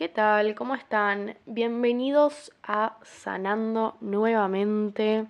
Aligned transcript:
¿qué 0.00 0.08
tal? 0.08 0.54
¿Cómo 0.54 0.74
están? 0.74 1.36
Bienvenidos 1.44 2.52
a 2.62 2.96
Sanando 3.02 3.98
nuevamente. 4.00 5.26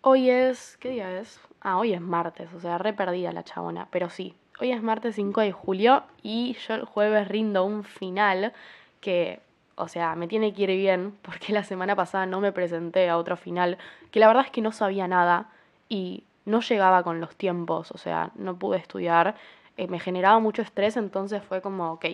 Hoy 0.00 0.30
es. 0.30 0.76
¿Qué 0.76 0.90
día 0.90 1.18
es? 1.18 1.40
Ah, 1.60 1.78
hoy 1.78 1.92
es 1.92 2.00
martes, 2.00 2.54
o 2.54 2.60
sea, 2.60 2.78
re 2.78 2.92
perdida 2.92 3.32
la 3.32 3.42
chabona, 3.42 3.88
pero 3.90 4.10
sí. 4.10 4.36
Hoy 4.60 4.70
es 4.70 4.80
martes 4.80 5.16
5 5.16 5.40
de 5.40 5.50
julio 5.50 6.04
y 6.22 6.56
yo 6.68 6.74
el 6.74 6.84
jueves 6.84 7.26
rindo 7.26 7.64
un 7.64 7.82
final 7.82 8.52
que, 9.00 9.40
o 9.74 9.88
sea, 9.88 10.14
me 10.14 10.28
tiene 10.28 10.54
que 10.54 10.62
ir 10.62 10.70
bien 10.70 11.18
porque 11.22 11.52
la 11.52 11.64
semana 11.64 11.96
pasada 11.96 12.26
no 12.26 12.40
me 12.40 12.52
presenté 12.52 13.08
a 13.08 13.18
otro 13.18 13.36
final, 13.36 13.76
que 14.12 14.20
la 14.20 14.28
verdad 14.28 14.44
es 14.44 14.52
que 14.52 14.62
no 14.62 14.70
sabía 14.70 15.08
nada 15.08 15.50
y 15.88 16.22
no 16.44 16.60
llegaba 16.60 17.02
con 17.02 17.20
los 17.20 17.34
tiempos, 17.34 17.90
o 17.90 17.98
sea, 17.98 18.30
no 18.36 18.56
pude 18.56 18.78
estudiar, 18.78 19.34
eh, 19.76 19.88
me 19.88 19.98
generaba 19.98 20.38
mucho 20.38 20.62
estrés, 20.62 20.96
entonces 20.96 21.42
fue 21.42 21.60
como, 21.60 21.94
ok, 21.94 22.04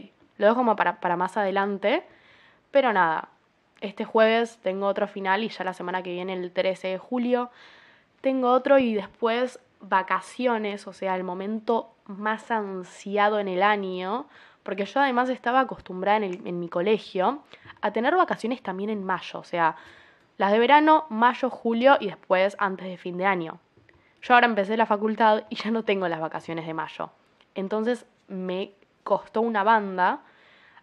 lo 0.41 0.47
dejo 0.47 0.57
como 0.57 0.75
para, 0.75 1.01
para 1.01 1.17
más 1.17 1.37
adelante, 1.37 2.03
pero 2.71 2.93
nada, 2.93 3.29
este 3.81 4.05
jueves 4.05 4.59
tengo 4.63 4.87
otro 4.87 5.07
final 5.07 5.45
y 5.45 5.49
ya 5.49 5.65
la 5.65 5.75
semana 5.75 6.03
que 6.03 6.13
viene, 6.13 6.33
el 6.33 6.51
13 6.51 6.89
de 6.89 6.99
julio, 6.99 7.51
tengo 8.23 8.51
otro 8.51 8.79
y 8.79 8.95
después 8.95 9.61
vacaciones, 9.81 10.87
o 10.87 10.93
sea, 10.93 11.15
el 11.15 11.25
momento 11.25 11.95
más 12.07 12.51
ansiado 12.51 13.39
en 13.39 13.49
el 13.49 13.63
año, 13.63 14.27
porque 14.63 14.87
yo 14.87 15.01
además 15.01 15.29
estaba 15.29 15.61
acostumbrada 15.61 16.25
en, 16.25 16.47
en 16.47 16.59
mi 16.59 16.69
colegio 16.69 17.43
a 17.83 17.93
tener 17.93 18.17
vacaciones 18.17 18.63
también 18.63 18.89
en 18.89 19.05
mayo, 19.05 19.41
o 19.41 19.45
sea, 19.45 19.77
las 20.39 20.53
de 20.53 20.59
verano, 20.59 21.05
mayo, 21.11 21.51
julio 21.51 21.99
y 22.01 22.07
después 22.07 22.57
antes 22.59 22.87
de 22.87 22.97
fin 22.97 23.19
de 23.19 23.27
año. 23.27 23.59
Yo 24.23 24.35
ahora 24.35 24.47
empecé 24.47 24.79
la 24.79 24.87
facultad 24.87 25.45
y 25.51 25.57
ya 25.57 25.71
no 25.71 25.83
tengo 25.83 26.09
las 26.09 26.21
vacaciones 26.21 26.67
de 26.67 26.73
mayo. 26.73 27.11
Entonces 27.55 28.07
me 28.29 28.73
costó 29.05 29.41
una 29.41 29.65
banda. 29.65 30.21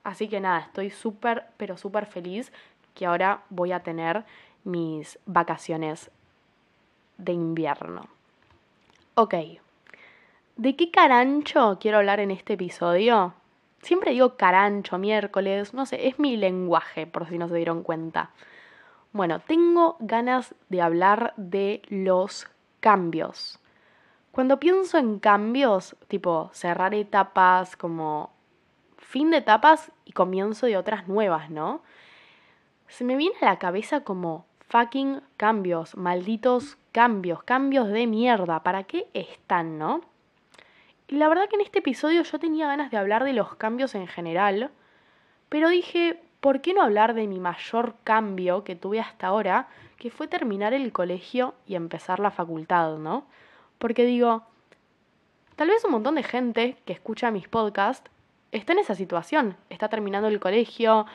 Así 0.07 0.29
que 0.29 0.39
nada, 0.39 0.59
estoy 0.59 0.89
súper, 0.89 1.47
pero 1.57 1.75
súper 1.75 2.05
feliz 2.05 2.53
que 2.95 3.05
ahora 3.05 3.41
voy 3.49 3.73
a 3.73 3.81
tener 3.81 4.23
mis 4.63 5.19
vacaciones 5.25 6.09
de 7.17 7.33
invierno. 7.33 8.07
Ok, 9.15 9.35
¿de 10.55 10.75
qué 10.77 10.91
carancho 10.91 11.77
quiero 11.81 11.97
hablar 11.97 12.21
en 12.21 12.31
este 12.31 12.53
episodio? 12.53 13.33
Siempre 13.81 14.11
digo 14.11 14.37
carancho, 14.37 14.97
miércoles, 14.97 15.73
no 15.73 15.85
sé, 15.85 16.07
es 16.07 16.19
mi 16.19 16.37
lenguaje, 16.37 17.05
por 17.05 17.27
si 17.27 17.37
no 17.37 17.49
se 17.49 17.57
dieron 17.57 17.83
cuenta. 17.83 18.29
Bueno, 19.11 19.41
tengo 19.41 19.97
ganas 19.99 20.55
de 20.69 20.81
hablar 20.81 21.33
de 21.35 21.81
los 21.89 22.47
cambios. 22.79 23.59
Cuando 24.31 24.57
pienso 24.57 24.99
en 24.99 25.19
cambios, 25.19 25.97
tipo 26.07 26.49
cerrar 26.53 26.93
etapas, 26.93 27.75
como 27.75 28.36
fin 29.07 29.31
de 29.31 29.37
etapas 29.37 29.89
y 30.03 30.11
comienzo 30.11 30.65
de 30.65 30.75
otras 30.75 31.07
nuevas, 31.07 31.49
¿no? 31.49 31.81
Se 32.89 33.05
me 33.05 33.15
viene 33.15 33.37
a 33.41 33.45
la 33.45 33.57
cabeza 33.57 34.01
como 34.01 34.45
fucking 34.67 35.21
cambios, 35.37 35.95
malditos 35.95 36.77
cambios, 36.91 37.41
cambios 37.43 37.87
de 37.87 38.05
mierda, 38.05 38.63
¿para 38.63 38.83
qué 38.83 39.07
están, 39.13 39.77
no? 39.77 40.01
Y 41.07 41.15
la 41.15 41.29
verdad 41.29 41.47
que 41.47 41.55
en 41.55 41.61
este 41.61 41.79
episodio 41.79 42.21
yo 42.21 42.37
tenía 42.37 42.67
ganas 42.67 42.91
de 42.91 42.97
hablar 42.97 43.23
de 43.23 43.31
los 43.31 43.55
cambios 43.55 43.95
en 43.95 44.07
general, 44.07 44.71
pero 45.47 45.69
dije, 45.69 46.21
¿por 46.41 46.59
qué 46.59 46.73
no 46.73 46.81
hablar 46.81 47.13
de 47.13 47.27
mi 47.27 47.39
mayor 47.39 47.95
cambio 48.03 48.65
que 48.65 48.75
tuve 48.75 48.99
hasta 48.99 49.27
ahora, 49.27 49.69
que 49.97 50.11
fue 50.11 50.27
terminar 50.27 50.73
el 50.73 50.91
colegio 50.91 51.53
y 51.65 51.75
empezar 51.75 52.19
la 52.19 52.31
facultad, 52.31 52.97
¿no? 52.97 53.25
Porque 53.77 54.03
digo, 54.03 54.43
tal 55.55 55.69
vez 55.69 55.85
un 55.85 55.91
montón 55.91 56.15
de 56.15 56.23
gente 56.23 56.77
que 56.83 56.91
escucha 56.91 57.31
mis 57.31 57.47
podcasts 57.47 58.11
está 58.51 58.73
en 58.73 58.79
esa 58.79 58.95
situación, 58.95 59.57
está 59.69 59.89
terminando 59.89 60.27
el 60.27 60.39
colegio, 60.39 61.05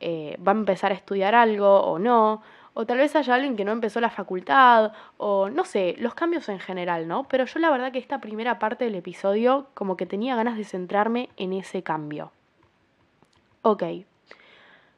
eh, 0.00 0.38
va 0.46 0.52
a 0.52 0.54
empezar 0.54 0.92
a 0.92 0.94
estudiar 0.94 1.34
algo 1.34 1.80
o 1.82 1.98
no, 1.98 2.42
o 2.74 2.86
tal 2.86 2.98
vez 2.98 3.16
haya 3.16 3.34
alguien 3.34 3.56
que 3.56 3.64
no 3.64 3.72
empezó 3.72 4.00
la 4.00 4.10
facultad, 4.10 4.92
o 5.16 5.50
no 5.50 5.64
sé, 5.64 5.96
los 5.98 6.14
cambios 6.14 6.48
en 6.48 6.60
general, 6.60 7.08
¿no? 7.08 7.24
Pero 7.24 7.44
yo 7.44 7.58
la 7.58 7.70
verdad 7.70 7.92
que 7.92 7.98
esta 7.98 8.20
primera 8.20 8.58
parte 8.58 8.84
del 8.84 8.94
episodio 8.94 9.66
como 9.74 9.96
que 9.96 10.06
tenía 10.06 10.36
ganas 10.36 10.56
de 10.56 10.64
centrarme 10.64 11.28
en 11.36 11.52
ese 11.52 11.82
cambio. 11.82 12.32
Ok, 13.62 13.82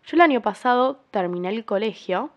yo 0.04 0.16
el 0.16 0.20
año 0.20 0.42
pasado 0.42 1.00
terminé 1.10 1.48
el 1.48 1.64
colegio 1.64 2.30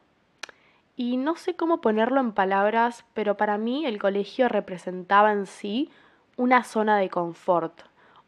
y 0.95 1.17
no 1.17 1.35
sé 1.35 1.55
cómo 1.55 1.81
ponerlo 1.81 2.22
en 2.22 2.31
palabras, 2.31 3.05
pero 3.13 3.38
para 3.38 3.57
mí 3.57 3.85
el 3.85 3.99
colegio 3.99 4.47
representaba 4.47 5.31
en 5.31 5.45
sí 5.45 5.91
una 6.38 6.63
zona 6.63 6.97
de 6.97 7.09
confort, 7.09 7.81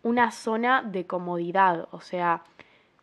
una 0.08 0.32
zona 0.32 0.82
de 0.82 1.06
comodidad, 1.06 1.90
o 1.92 2.00
sea, 2.00 2.44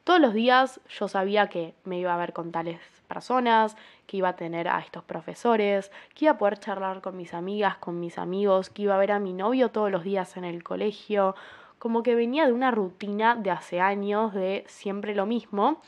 todos 0.04 0.20
los 0.20 0.34
días 0.34 0.80
yo 0.88 1.06
sabía 1.06 1.48
que 1.48 1.74
me 1.84 1.98
iba 1.98 2.14
a 2.14 2.18
ver 2.18 2.32
con 2.32 2.50
tales 2.50 2.80
personas, 3.08 3.76
que 4.06 4.16
iba 4.18 4.30
a 4.30 4.36
tener 4.36 4.68
a 4.68 4.80
estos 4.80 5.04
profesores, 5.04 5.90
que 6.14 6.24
iba 6.26 6.32
a 6.32 6.38
poder 6.38 6.58
charlar 6.58 7.00
con 7.00 7.16
mis 7.16 7.34
amigas, 7.34 7.76
con 7.76 8.00
mis 8.00 8.18
amigos, 8.18 8.70
que 8.70 8.82
iba 8.82 8.94
a 8.94 8.98
ver 8.98 9.12
a 9.12 9.18
mi 9.18 9.32
novio 9.32 9.70
todos 9.70 9.90
los 9.90 10.04
días 10.04 10.36
en 10.36 10.44
el 10.44 10.62
colegio, 10.62 11.34
como 11.78 12.02
que 12.02 12.14
venía 12.14 12.46
de 12.46 12.52
una 12.52 12.70
rutina 12.70 13.34
de 13.34 13.50
hace 13.50 13.80
años 13.80 14.32
de 14.34 14.64
siempre 14.66 15.14
lo 15.14 15.26
mismo, 15.26 15.80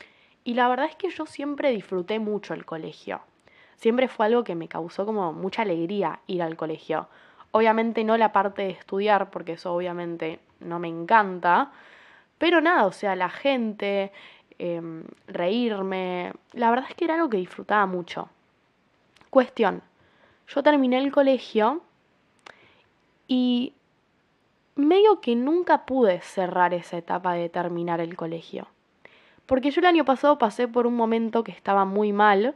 y 0.43 0.53
la 0.53 0.67
verdad 0.67 0.87
es 0.87 0.95
que 0.95 1.09
yo 1.09 1.25
siempre 1.25 1.71
disfruté 1.71 2.19
mucho 2.19 2.53
el 2.53 2.65
colegio. 2.65 3.21
Siempre 3.75 4.07
fue 4.07 4.27
algo 4.27 4.43
que 4.43 4.55
me 4.55 4.67
causó 4.67 5.05
como 5.05 5.33
mucha 5.33 5.63
alegría 5.63 6.21
ir 6.25 6.41
al 6.41 6.55
colegio. 6.55 7.07
Obviamente 7.51 8.03
no 8.03 8.17
la 8.17 8.31
parte 8.31 8.63
de 8.63 8.69
estudiar, 8.71 9.29
porque 9.29 9.53
eso 9.53 9.73
obviamente 9.73 10.39
no 10.59 10.79
me 10.79 10.87
encanta, 10.87 11.71
pero 12.37 12.61
nada, 12.61 12.85
o 12.85 12.91
sea, 12.91 13.15
la 13.15 13.29
gente, 13.29 14.11
em, 14.59 15.03
reírme, 15.27 16.33
la 16.53 16.69
verdad 16.69 16.87
es 16.89 16.95
que 16.95 17.05
era 17.05 17.15
algo 17.15 17.29
que 17.29 17.37
disfrutaba 17.37 17.85
mucho. 17.85 18.29
Cuestión, 19.29 19.81
yo 20.47 20.63
terminé 20.63 20.97
el 20.99 21.11
colegio 21.11 21.81
y 23.27 23.73
medio 24.75 25.19
que 25.19 25.35
nunca 25.35 25.85
pude 25.85 26.21
cerrar 26.21 26.73
esa 26.73 26.97
etapa 26.97 27.33
de 27.33 27.49
terminar 27.49 27.99
el 27.99 28.15
colegio. 28.15 28.67
Porque 29.45 29.71
yo 29.71 29.79
el 29.79 29.87
año 29.87 30.05
pasado 30.05 30.37
pasé 30.37 30.67
por 30.67 30.87
un 30.87 30.95
momento 30.95 31.43
que 31.43 31.51
estaba 31.51 31.85
muy 31.85 32.13
mal, 32.13 32.55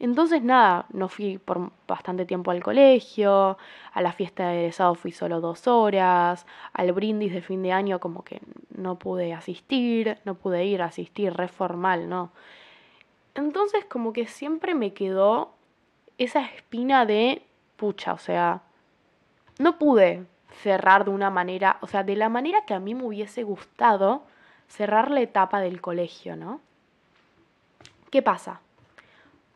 entonces 0.00 0.42
nada, 0.42 0.86
no 0.94 1.08
fui 1.08 1.36
por 1.36 1.70
bastante 1.86 2.24
tiempo 2.24 2.50
al 2.50 2.62
colegio, 2.62 3.58
a 3.92 4.00
la 4.00 4.12
fiesta 4.12 4.48
de 4.48 4.60
egresado 4.60 4.94
fui 4.94 5.12
solo 5.12 5.42
dos 5.42 5.68
horas, 5.68 6.46
al 6.72 6.92
brindis 6.92 7.34
de 7.34 7.42
fin 7.42 7.62
de 7.62 7.72
año 7.72 8.00
como 8.00 8.24
que 8.24 8.40
no 8.74 8.98
pude 8.98 9.34
asistir, 9.34 10.16
no 10.24 10.36
pude 10.36 10.64
ir 10.64 10.80
a 10.80 10.86
asistir, 10.86 11.34
re 11.34 11.48
formal, 11.48 12.08
¿no? 12.08 12.32
Entonces 13.34 13.84
como 13.84 14.14
que 14.14 14.26
siempre 14.26 14.74
me 14.74 14.94
quedó 14.94 15.52
esa 16.16 16.46
espina 16.46 17.04
de 17.04 17.42
pucha, 17.76 18.14
o 18.14 18.18
sea, 18.18 18.62
no 19.58 19.78
pude 19.78 20.24
cerrar 20.62 21.04
de 21.04 21.10
una 21.10 21.28
manera, 21.28 21.76
o 21.82 21.86
sea, 21.86 22.04
de 22.04 22.16
la 22.16 22.30
manera 22.30 22.64
que 22.64 22.72
a 22.72 22.80
mí 22.80 22.94
me 22.94 23.04
hubiese 23.04 23.42
gustado 23.42 24.22
cerrar 24.66 25.10
la 25.10 25.20
etapa 25.20 25.60
del 25.60 25.82
colegio, 25.82 26.36
¿no? 26.36 26.62
¿Qué 28.10 28.22
pasa? 28.22 28.62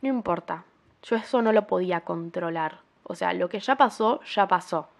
No 0.04 0.10
importa, 0.10 0.66
yo 1.02 1.16
eso 1.16 1.40
no 1.40 1.50
lo 1.50 1.66
podía 1.66 2.02
controlar. 2.02 2.80
O 3.04 3.14
sea, 3.14 3.32
lo 3.32 3.48
que 3.48 3.58
ya 3.58 3.76
pasó, 3.76 4.20
ya 4.24 4.46
pasó. 4.46 4.90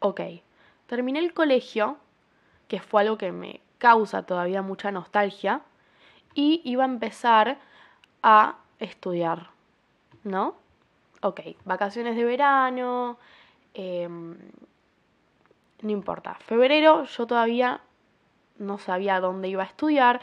Ok, 0.00 0.20
terminé 0.88 1.20
el 1.20 1.32
colegio, 1.32 1.96
que 2.66 2.80
fue 2.80 3.02
algo 3.02 3.16
que 3.18 3.30
me 3.30 3.60
causa 3.78 4.24
todavía 4.24 4.60
mucha 4.62 4.90
nostalgia, 4.90 5.60
y 6.34 6.60
iba 6.64 6.82
a 6.82 6.88
empezar 6.88 7.58
a 8.24 8.56
estudiar, 8.80 9.50
¿no? 10.24 10.56
Ok, 11.22 11.40
vacaciones 11.64 12.16
de 12.16 12.24
verano, 12.24 13.16
em, 13.74 14.36
no 15.82 15.90
importa. 15.90 16.34
Febrero 16.40 17.04
yo 17.04 17.26
todavía 17.28 17.80
no 18.58 18.78
sabía 18.78 19.20
dónde 19.20 19.46
iba 19.46 19.62
a 19.62 19.66
estudiar, 19.66 20.20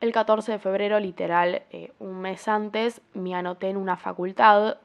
el 0.00 0.12
14 0.12 0.52
de 0.52 0.58
febrero, 0.58 1.00
literal, 1.00 1.62
eh, 1.70 1.92
un 1.98 2.20
mes 2.20 2.48
antes, 2.48 3.00
me 3.14 3.34
anoté 3.34 3.68
en 3.68 3.76
una 3.76 3.96
facultad 3.96 4.78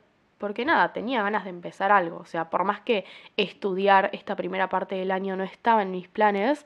porque 0.43 0.65
nada, 0.65 0.91
tenía 0.91 1.23
ganas 1.23 1.45
de 1.45 1.51
empezar 1.51 1.93
algo. 1.93 2.17
O 2.17 2.25
sea, 2.25 2.49
por 2.49 2.65
más 2.65 2.81
que 2.81 3.05
estudiar 3.38 4.09
esta 4.11 4.35
primera 4.35 4.67
parte 4.67 4.95
del 4.95 5.11
año 5.11 5.38
no 5.38 5.45
estaba 5.45 5.83
en 5.83 5.91
mis 5.91 6.09
planes, 6.09 6.65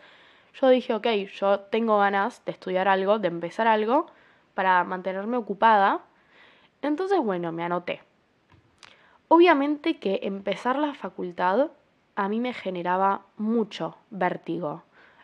yo 0.59 0.69
dije, 0.69 0.95
ok, 0.95 1.05
yo 1.31 1.59
tengo 1.59 1.99
ganas 1.99 2.43
de 2.45 2.53
estudiar 2.53 2.87
algo, 2.87 3.19
de 3.19 3.27
empezar 3.27 3.67
algo, 3.67 4.07
para 4.55 4.83
mantenerme 4.83 5.37
ocupada. 5.37 6.01
Entonces, 6.81 7.19
bueno, 7.19 7.51
me 7.51 7.63
anoté. 7.63 8.01
Obviamente 9.27 9.99
que 9.99 10.21
empezar 10.23 10.79
la 10.79 10.95
facultad 10.95 11.69
a 12.15 12.29
mí 12.29 12.39
me 12.39 12.53
generaba 12.53 13.27
mucho 13.37 13.95
vértigo. 14.09 14.81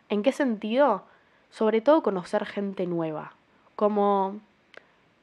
¿En 0.08 0.22
qué 0.22 0.30
sentido? 0.30 1.06
Sobre 1.54 1.80
todo 1.80 2.02
conocer 2.02 2.44
gente 2.46 2.84
nueva. 2.84 3.32
Como, 3.76 4.40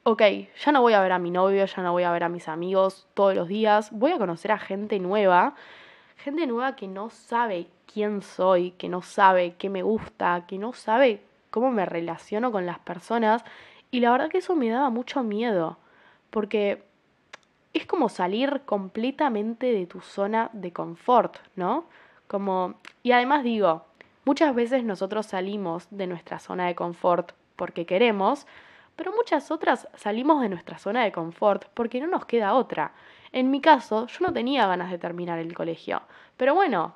ok, 0.04 0.22
ya 0.64 0.72
no 0.72 0.80
voy 0.80 0.94
a 0.94 1.02
ver 1.02 1.12
a 1.12 1.20
mi 1.20 1.30
novio, 1.30 1.66
ya 1.66 1.84
no 1.84 1.92
voy 1.92 2.04
a 2.04 2.12
ver 2.12 2.24
a 2.24 2.30
mis 2.30 2.48
amigos 2.48 3.06
todos 3.14 3.36
los 3.36 3.50
días, 3.50 3.92
voy 3.92 4.14
a 4.14 4.18
conocer 4.18 4.54
a 4.54 4.58
gente 4.58 4.98
nueva, 5.00 5.56
gente 6.16 6.48
nueva 6.48 6.78
que 6.78 6.88
no 6.88 7.10
sabe 7.10 7.68
quién 7.86 8.22
soy, 8.22 8.72
que 8.72 8.88
no 8.88 9.02
sabe 9.02 9.56
qué 9.58 9.70
me 9.70 9.84
gusta, 9.84 10.46
que 10.48 10.58
no 10.58 10.72
sabe 10.72 11.22
cómo 11.50 11.70
me 11.70 11.86
relaciono 11.86 12.50
con 12.54 12.66
las 12.66 12.80
personas 12.80 13.44
y 13.92 14.00
la 14.00 14.12
verdad 14.12 14.30
que 14.30 14.38
eso 14.38 14.56
me 14.56 14.70
daba 14.70 14.90
mucho 14.90 15.24
miedo, 15.24 15.80
porque 16.30 16.82
es 17.74 17.86
como 17.86 18.08
salir 18.08 18.62
completamente 18.66 19.74
de 19.74 19.86
tu 19.86 20.00
zona 20.00 20.50
de 20.54 20.72
confort, 20.72 21.40
¿no? 21.58 21.88
Como 22.28 22.76
y 23.04 23.12
además 23.12 23.44
digo, 23.44 23.91
muchas 24.26 24.54
veces 24.56 24.84
nosotros 24.84 25.26
salimos 25.26 25.88
de 25.90 26.08
nuestra 26.08 26.40
zona 26.40 26.68
de 26.68 26.76
confort 26.76 27.34
porque 27.56 27.86
queremos, 27.86 28.48
pero 28.96 29.12
muchas 29.14 29.52
otras 29.52 29.88
salimos 29.96 30.42
de 30.42 30.50
nuestra 30.50 30.78
zona 30.78 31.04
de 31.04 31.12
confort 31.12 31.66
porque 31.74 32.02
no 32.02 32.08
nos 32.08 32.26
queda 32.26 32.54
otra. 32.54 32.94
En 33.32 33.50
mi 33.50 33.62
caso, 33.62 34.08
yo 34.08 34.26
no 34.26 34.34
tenía 34.34 34.68
ganas 34.68 34.92
de 34.92 34.98
terminar 34.98 35.40
el 35.40 35.54
colegio, 35.54 36.02
pero 36.38 36.54
bueno, 36.54 36.94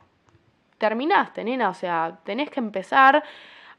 terminaste, 0.78 1.44
nena, 1.44 1.70
o 1.70 1.74
sea, 1.74 2.20
tenés 2.24 2.50
que 2.50 2.60
empezar 2.60 3.24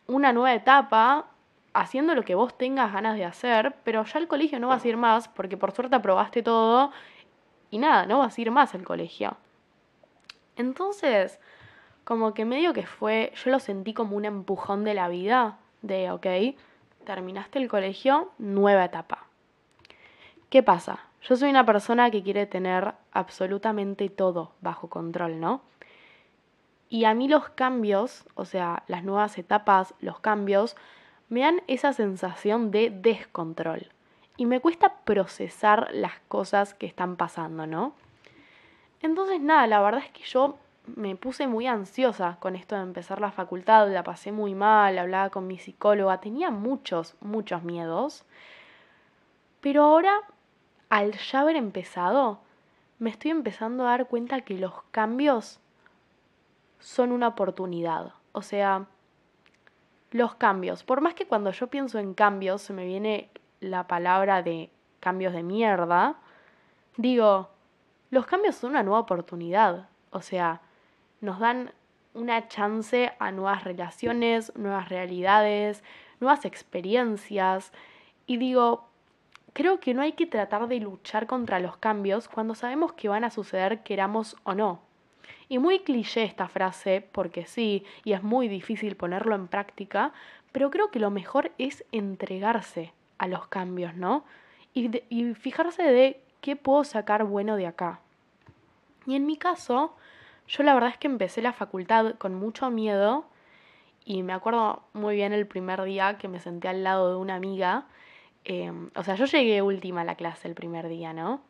una 0.06 0.32
nueva 0.32 0.54
etapa 0.54 1.26
haciendo 1.74 2.14
lo 2.14 2.22
que 2.22 2.34
vos 2.34 2.56
tengas 2.56 2.92
ganas 2.92 3.16
de 3.16 3.24
hacer, 3.24 3.76
pero 3.84 4.04
ya 4.04 4.18
el 4.18 4.28
colegio 4.28 4.58
no 4.58 4.68
vas 4.68 4.84
a 4.84 4.88
ir 4.88 4.96
más 4.96 5.28
porque 5.28 5.56
por 5.56 5.72
suerte 5.72 5.96
aprobaste 5.96 6.42
todo 6.42 6.90
y 7.70 7.78
nada, 7.78 8.06
no 8.06 8.18
vas 8.18 8.36
a 8.36 8.40
ir 8.40 8.50
más 8.50 8.74
al 8.74 8.84
colegio. 8.84 9.36
Entonces, 10.56 11.38
como 12.06 12.34
que 12.34 12.44
medio 12.44 12.72
que 12.72 12.86
fue, 12.86 13.32
yo 13.44 13.50
lo 13.50 13.58
sentí 13.58 13.92
como 13.92 14.16
un 14.16 14.24
empujón 14.24 14.84
de 14.84 14.94
la 14.94 15.08
vida, 15.08 15.58
de, 15.82 16.12
ok, 16.12 16.56
terminaste 17.04 17.58
el 17.58 17.68
colegio, 17.68 18.30
nueva 18.38 18.84
etapa. 18.84 19.26
¿Qué 20.48 20.62
pasa? 20.62 21.00
Yo 21.22 21.34
soy 21.34 21.50
una 21.50 21.66
persona 21.66 22.12
que 22.12 22.22
quiere 22.22 22.46
tener 22.46 22.94
absolutamente 23.10 24.08
todo 24.08 24.52
bajo 24.60 24.88
control, 24.88 25.40
¿no? 25.40 25.62
Y 26.88 27.06
a 27.06 27.14
mí 27.14 27.26
los 27.26 27.48
cambios, 27.48 28.24
o 28.36 28.44
sea, 28.44 28.84
las 28.86 29.02
nuevas 29.02 29.36
etapas, 29.36 29.92
los 29.98 30.20
cambios, 30.20 30.76
me 31.28 31.40
dan 31.40 31.60
esa 31.66 31.92
sensación 31.92 32.70
de 32.70 32.90
descontrol. 32.90 33.90
Y 34.36 34.46
me 34.46 34.60
cuesta 34.60 34.94
procesar 35.02 35.88
las 35.92 36.20
cosas 36.28 36.72
que 36.72 36.86
están 36.86 37.16
pasando, 37.16 37.66
¿no? 37.66 37.94
Entonces, 39.02 39.40
nada, 39.40 39.66
la 39.66 39.80
verdad 39.80 40.04
es 40.04 40.12
que 40.12 40.22
yo 40.22 40.56
me 40.94 41.16
puse 41.16 41.46
muy 41.46 41.66
ansiosa 41.66 42.36
con 42.40 42.54
esto 42.56 42.76
de 42.76 42.82
empezar 42.82 43.20
la 43.20 43.32
facultad, 43.32 43.90
la 43.90 44.04
pasé 44.04 44.32
muy 44.32 44.54
mal, 44.54 44.98
hablaba 44.98 45.30
con 45.30 45.46
mi 45.46 45.58
psicóloga, 45.58 46.20
tenía 46.20 46.50
muchos, 46.50 47.16
muchos 47.20 47.62
miedos. 47.62 48.24
Pero 49.60 49.84
ahora, 49.84 50.20
al 50.88 51.12
ya 51.12 51.40
haber 51.40 51.56
empezado, 51.56 52.38
me 52.98 53.10
estoy 53.10 53.30
empezando 53.30 53.84
a 53.84 53.90
dar 53.90 54.06
cuenta 54.06 54.40
que 54.42 54.58
los 54.58 54.82
cambios 54.90 55.60
son 56.78 57.12
una 57.12 57.28
oportunidad. 57.28 58.12
O 58.32 58.42
sea, 58.42 58.86
los 60.12 60.34
cambios. 60.36 60.84
Por 60.84 61.00
más 61.00 61.14
que 61.14 61.26
cuando 61.26 61.50
yo 61.50 61.66
pienso 61.66 61.98
en 61.98 62.14
cambios 62.14 62.62
se 62.62 62.72
me 62.72 62.86
viene 62.86 63.30
la 63.60 63.86
palabra 63.86 64.42
de 64.42 64.70
cambios 65.00 65.32
de 65.32 65.42
mierda, 65.42 66.16
digo, 66.96 67.50
los 68.10 68.26
cambios 68.26 68.56
son 68.56 68.70
una 68.70 68.82
nueva 68.82 69.00
oportunidad. 69.00 69.88
O 70.10 70.22
sea, 70.22 70.60
nos 71.20 71.38
dan 71.38 71.72
una 72.14 72.48
chance 72.48 73.12
a 73.18 73.30
nuevas 73.30 73.64
relaciones, 73.64 74.52
nuevas 74.56 74.88
realidades, 74.88 75.84
nuevas 76.20 76.44
experiencias. 76.44 77.72
Y 78.26 78.38
digo, 78.38 78.88
creo 79.52 79.80
que 79.80 79.94
no 79.94 80.02
hay 80.02 80.12
que 80.12 80.26
tratar 80.26 80.66
de 80.68 80.80
luchar 80.80 81.26
contra 81.26 81.60
los 81.60 81.76
cambios 81.76 82.28
cuando 82.28 82.54
sabemos 82.54 82.92
que 82.94 83.08
van 83.08 83.24
a 83.24 83.30
suceder 83.30 83.82
queramos 83.82 84.36
o 84.44 84.54
no. 84.54 84.80
Y 85.48 85.58
muy 85.58 85.80
cliché 85.80 86.24
esta 86.24 86.48
frase, 86.48 87.06
porque 87.12 87.46
sí, 87.46 87.84
y 88.04 88.12
es 88.14 88.22
muy 88.22 88.48
difícil 88.48 88.96
ponerlo 88.96 89.34
en 89.34 89.46
práctica, 89.46 90.12
pero 90.52 90.70
creo 90.70 90.90
que 90.90 90.98
lo 90.98 91.10
mejor 91.10 91.52
es 91.58 91.84
entregarse 91.92 92.92
a 93.18 93.28
los 93.28 93.46
cambios, 93.46 93.94
¿no? 93.94 94.24
Y, 94.74 94.90
y 95.08 95.34
fijarse 95.34 95.84
de 95.84 96.20
qué 96.40 96.56
puedo 96.56 96.82
sacar 96.82 97.24
bueno 97.24 97.56
de 97.56 97.66
acá. 97.66 98.00
Y 99.06 99.14
en 99.14 99.24
mi 99.24 99.36
caso, 99.36 99.94
yo 100.48 100.62
la 100.62 100.74
verdad 100.74 100.90
es 100.90 100.98
que 100.98 101.08
empecé 101.08 101.42
la 101.42 101.52
facultad 101.52 102.14
con 102.16 102.34
mucho 102.34 102.70
miedo 102.70 103.26
y 104.04 104.22
me 104.22 104.32
acuerdo 104.32 104.82
muy 104.92 105.16
bien 105.16 105.32
el 105.32 105.46
primer 105.46 105.82
día 105.82 106.18
que 106.18 106.28
me 106.28 106.40
senté 106.40 106.68
al 106.68 106.84
lado 106.84 107.10
de 107.10 107.16
una 107.16 107.34
amiga. 107.34 107.86
Eh, 108.44 108.72
o 108.94 109.02
sea, 109.02 109.16
yo 109.16 109.24
llegué 109.24 109.62
última 109.62 110.02
a 110.02 110.04
la 110.04 110.14
clase 110.14 110.46
el 110.46 110.54
primer 110.54 110.88
día, 110.88 111.12
¿no? 111.12 111.40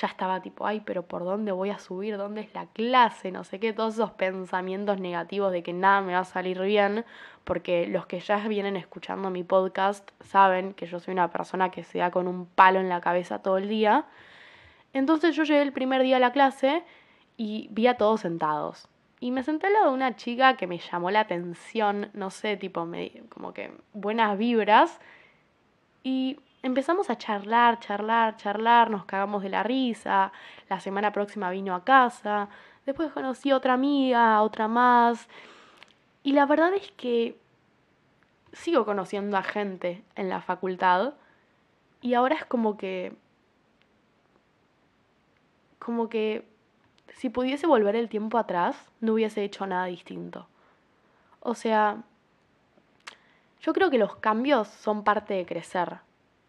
ya 0.00 0.08
estaba 0.08 0.40
tipo, 0.42 0.66
ay, 0.66 0.82
pero 0.84 1.06
¿por 1.06 1.24
dónde 1.24 1.52
voy 1.52 1.70
a 1.70 1.78
subir? 1.78 2.18
¿Dónde 2.18 2.42
es 2.42 2.52
la 2.54 2.66
clase? 2.66 3.32
No 3.32 3.44
sé 3.44 3.58
qué, 3.58 3.72
todos 3.72 3.94
esos 3.94 4.10
pensamientos 4.12 5.00
negativos 5.00 5.52
de 5.52 5.62
que 5.62 5.72
nada 5.72 6.02
me 6.02 6.12
va 6.12 6.20
a 6.20 6.24
salir 6.24 6.60
bien, 6.60 7.04
porque 7.44 7.86
los 7.86 8.06
que 8.06 8.20
ya 8.20 8.36
vienen 8.46 8.76
escuchando 8.76 9.30
mi 9.30 9.42
podcast 9.42 10.10
saben 10.20 10.74
que 10.74 10.86
yo 10.86 11.00
soy 11.00 11.12
una 11.12 11.30
persona 11.30 11.70
que 11.70 11.82
se 11.82 11.98
da 11.98 12.10
con 12.10 12.28
un 12.28 12.46
palo 12.46 12.78
en 12.80 12.90
la 12.90 13.00
cabeza 13.00 13.40
todo 13.40 13.56
el 13.56 13.68
día. 13.68 14.04
Entonces 14.92 15.34
yo 15.34 15.44
llegué 15.44 15.62
el 15.62 15.72
primer 15.72 16.02
día 16.02 16.16
a 16.16 16.20
la 16.20 16.32
clase 16.32 16.84
y 17.36 17.68
vi 17.70 17.86
a 17.86 17.96
todos 17.96 18.20
sentados. 18.22 18.88
Y 19.20 19.30
me 19.30 19.42
senté 19.42 19.68
al 19.68 19.72
lado 19.72 19.88
de 19.88 19.94
una 19.94 20.16
chica 20.16 20.56
que 20.56 20.66
me 20.66 20.78
llamó 20.78 21.10
la 21.10 21.20
atención, 21.20 22.10
no 22.12 22.30
sé, 22.30 22.56
tipo, 22.56 22.84
me, 22.84 23.22
como 23.30 23.54
que 23.54 23.72
buenas 23.94 24.36
vibras. 24.36 25.00
Y 26.02 26.38
empezamos 26.62 27.10
a 27.10 27.16
charlar, 27.16 27.80
charlar, 27.80 28.36
charlar, 28.36 28.90
nos 28.90 29.04
cagamos 29.06 29.42
de 29.42 29.48
la 29.48 29.62
risa, 29.62 30.32
la 30.68 30.80
semana 30.80 31.12
próxima 31.12 31.50
vino 31.50 31.74
a 31.74 31.84
casa, 31.84 32.48
después 32.84 33.12
conocí 33.12 33.50
a 33.50 33.56
otra 33.56 33.74
amiga, 33.74 34.42
otra 34.42 34.68
más, 34.68 35.28
y 36.26 36.32
la 36.32 36.44
verdad 36.44 36.74
es 36.74 36.90
que 36.90 37.38
sigo 38.52 38.84
conociendo 38.84 39.36
a 39.36 39.44
gente 39.44 40.02
en 40.16 40.28
la 40.28 40.40
facultad 40.40 41.14
y 42.00 42.14
ahora 42.14 42.34
es 42.34 42.44
como 42.44 42.76
que, 42.76 43.12
como 45.78 46.08
que 46.08 46.44
si 47.16 47.28
pudiese 47.28 47.66
volver 47.66 47.96
el 47.96 48.08
tiempo 48.08 48.38
atrás, 48.38 48.76
no 49.00 49.14
hubiese 49.14 49.44
hecho 49.44 49.66
nada 49.66 49.86
distinto. 49.86 50.46
O 51.40 51.54
sea, 51.54 52.02
yo 53.60 53.72
creo 53.72 53.90
que 53.90 53.98
los 53.98 54.16
cambios 54.16 54.68
son 54.68 55.04
parte 55.04 55.34
de 55.34 55.44
crecer 55.44 55.98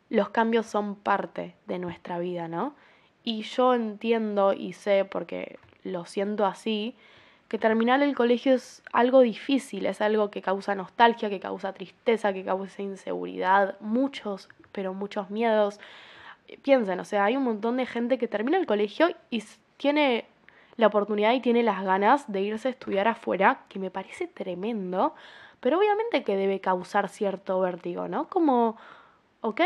los 0.09 0.29
cambios 0.29 0.65
son 0.65 0.95
parte 0.95 1.55
de 1.65 1.79
nuestra 1.79 2.19
vida, 2.19 2.47
¿no? 2.47 2.75
Y 3.23 3.41
yo 3.41 3.73
entiendo 3.73 4.53
y 4.53 4.73
sé, 4.73 5.05
porque 5.05 5.59
lo 5.83 6.05
siento 6.05 6.45
así, 6.45 6.95
que 7.49 7.57
terminar 7.57 8.01
el 8.01 8.15
colegio 8.15 8.53
es 8.53 8.83
algo 8.91 9.21
difícil, 9.21 9.85
es 9.85 10.01
algo 10.01 10.31
que 10.31 10.41
causa 10.41 10.75
nostalgia, 10.75 11.29
que 11.29 11.39
causa 11.39 11.73
tristeza, 11.73 12.33
que 12.33 12.43
causa 12.43 12.81
inseguridad, 12.81 13.77
muchos, 13.79 14.49
pero 14.71 14.93
muchos 14.93 15.29
miedos. 15.29 15.79
Piensen, 16.61 16.99
o 16.99 17.05
sea, 17.05 17.25
hay 17.25 17.35
un 17.35 17.43
montón 17.43 17.77
de 17.77 17.85
gente 17.85 18.17
que 18.17 18.27
termina 18.27 18.57
el 18.57 18.65
colegio 18.65 19.09
y 19.29 19.43
tiene 19.77 20.25
la 20.77 20.87
oportunidad 20.87 21.33
y 21.33 21.41
tiene 21.41 21.63
las 21.63 21.83
ganas 21.83 22.31
de 22.31 22.41
irse 22.41 22.67
a 22.67 22.71
estudiar 22.71 23.07
afuera, 23.07 23.61
que 23.67 23.79
me 23.79 23.91
parece 23.91 24.27
tremendo, 24.27 25.15
pero 25.59 25.79
obviamente 25.79 26.23
que 26.23 26.37
debe 26.37 26.61
causar 26.61 27.09
cierto 27.09 27.59
vértigo, 27.59 28.07
¿no? 28.07 28.29
Como 28.29 28.77
ok, 29.41 29.61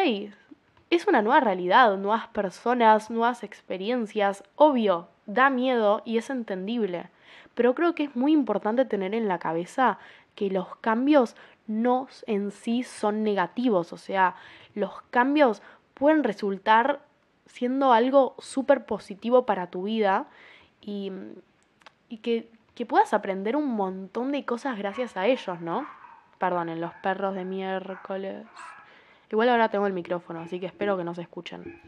es 0.90 1.08
una 1.08 1.22
nueva 1.22 1.40
realidad, 1.40 1.98
nuevas 1.98 2.28
personas, 2.28 3.10
nuevas 3.10 3.44
experiencias, 3.44 4.44
obvio, 4.56 5.08
da 5.26 5.50
miedo 5.50 6.02
y 6.06 6.18
es 6.18 6.30
entendible, 6.30 7.10
pero 7.56 7.76
creo 7.76 7.96
que 7.96 8.04
es 8.04 8.16
muy 8.16 8.34
importante 8.34 8.86
tener 8.86 9.14
en 9.14 9.28
la 9.28 9.40
cabeza 9.40 10.00
que 10.36 10.50
los 10.50 10.76
cambios 10.78 11.36
no 11.68 12.08
en 12.28 12.52
sí 12.52 12.84
son 12.84 13.24
negativos, 13.24 13.94
o 13.94 13.98
sea, 13.98 14.36
los 14.76 15.02
cambios 15.10 15.62
pueden 15.94 16.24
resultar 16.24 17.02
siendo 17.46 17.94
algo 17.94 18.36
súper 18.40 18.86
positivo 18.86 19.46
para 19.46 19.68
tu 19.68 19.84
vida 19.84 20.28
y, 20.82 21.12
y 22.10 22.18
que, 22.18 22.50
que, 22.76 22.86
puedas 22.86 23.14
aprender 23.14 23.56
un 23.56 23.68
montón 23.68 24.32
de 24.32 24.44
cosas 24.46 24.78
gracias 24.78 25.16
a 25.16 25.28
ellos, 25.28 25.62
¿no? 25.62 25.88
Perdonen, 26.38 26.82
los 26.82 26.94
perros 26.96 27.36
de 27.36 27.46
miércoles. 27.46 28.46
Igual 29.32 29.50
ahora 29.50 29.70
tengo 29.70 29.88
el 29.88 29.94
micrófono, 29.94 30.42
así 30.42 30.60
que 30.60 30.66
espero 30.66 30.98
que 30.98 31.04
no 31.04 31.14
se 31.14 31.22
escuchen. 31.22 31.82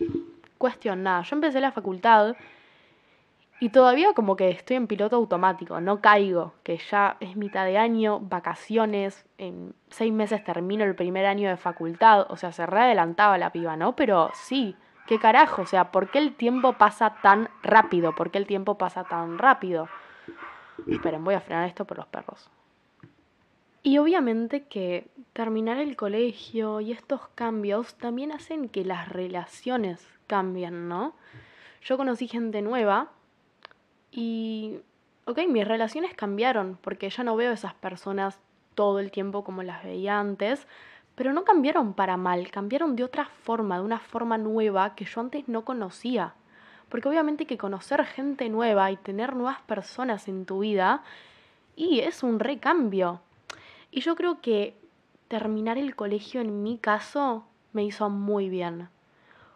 Cuestión, 0.58 1.04
nada, 1.04 1.24
yo 1.24 1.36
empecé 1.36 1.60
la 1.60 1.72
facultad 1.72 2.36
y 3.60 3.70
todavía 3.70 4.14
como 4.14 4.36
que 4.36 4.50
estoy 4.50 4.76
en 4.76 4.88
piloto 4.88 5.16
automático, 5.16 5.80
no 5.80 6.02
caigo, 6.02 6.54
que 6.64 6.78
ya 6.78 7.16
es 7.20 7.38
mitad 7.38 7.66
de 7.66 7.78
año, 7.78 8.20
vacaciones, 8.20 9.26
en 9.38 9.74
seis 9.90 10.12
meses 10.12 10.44
termino 10.44 10.84
el 10.84 10.96
primer 10.96 11.26
año 11.26 11.50
de 11.50 11.56
facultad, 11.56 12.26
o 12.30 12.36
sea, 12.36 12.52
se 12.52 12.66
readelantaba 12.66 13.38
la 13.38 13.52
piba, 13.52 13.78
¿no? 13.78 13.96
Pero 13.96 14.32
sí, 14.34 14.76
¿qué 15.08 15.20
carajo? 15.20 15.64
O 15.64 15.66
sea, 15.66 15.92
¿por 15.92 16.10
qué 16.10 16.20
el 16.20 16.36
tiempo 16.36 16.74
pasa 16.74 17.16
tan 17.22 17.50
rápido? 17.62 18.16
¿Por 18.16 18.32
qué 18.32 18.38
el 18.38 18.48
tiempo 18.48 18.78
pasa 18.78 19.04
tan 19.04 19.38
rápido? 19.38 19.90
Esperen, 20.88 21.24
voy 21.24 21.36
a 21.36 21.42
frenar 21.42 21.68
esto 21.68 21.86
por 21.86 21.98
los 21.98 22.08
perros. 22.08 22.50
Y 23.84 23.98
obviamente 23.98 24.64
que 24.64 25.08
terminar 25.34 25.78
el 25.78 25.98
colegio 25.98 26.80
y 26.80 26.94
estos 26.94 27.28
cambios 27.36 27.96
también 27.96 28.32
hacen 28.32 28.70
que 28.70 28.86
las 28.86 29.10
relaciones 29.10 30.08
cambien, 30.28 30.88
¿no? 30.88 31.14
Yo 31.82 31.98
conocí 31.98 32.30
gente 32.30 32.62
nueva 32.62 33.10
y, 34.10 34.80
ok, 35.26 35.40
mis 35.50 35.68
relaciones 35.68 36.14
cambiaron 36.14 36.78
porque 36.82 37.10
ya 37.10 37.26
no 37.26 37.36
veo 37.36 37.52
esas 37.52 37.74
personas 37.74 38.40
todo 38.74 39.00
el 39.00 39.12
tiempo 39.12 39.44
como 39.44 39.64
las 39.64 39.84
veía 39.84 40.18
antes, 40.18 40.66
pero 41.16 41.34
no 41.34 41.44
cambiaron 41.44 41.94
para 41.94 42.18
mal, 42.18 42.50
cambiaron 42.52 42.96
de 42.96 43.04
otra 43.04 43.26
forma, 43.44 43.78
de 43.78 43.84
una 43.84 44.00
forma 44.00 44.38
nueva 44.38 44.96
que 44.96 45.06
yo 45.06 45.22
antes 45.22 45.48
no 45.48 45.64
conocía. 45.64 46.34
Porque 46.90 47.08
obviamente 47.08 47.46
que 47.46 47.58
conocer 47.58 48.04
gente 48.06 48.50
nueva 48.50 48.92
y 48.92 48.98
tener 48.98 49.36
nuevas 49.36 49.62
personas 49.62 50.28
en 50.28 50.46
tu 50.46 50.60
vida, 50.60 51.04
y 51.76 52.00
es 52.00 52.24
un 52.24 52.40
recambio. 52.40 53.22
Y 53.92 54.02
yo 54.02 54.16
creo 54.16 54.42
que 54.42 54.76
terminar 55.28 55.78
el 55.78 55.96
colegio 55.96 56.42
en 56.42 56.64
mi 56.64 56.78
caso 56.78 57.46
me 57.74 57.84
hizo 57.84 58.10
muy 58.10 58.50
bien. 58.50 58.90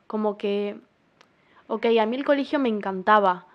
Como 0.08 0.38
que, 0.38 0.80
ok, 1.68 1.86
a 2.00 2.06
mí 2.06 2.16
el 2.16 2.26
colegio 2.26 2.60
me 2.60 2.70
encantaba, 2.70 3.46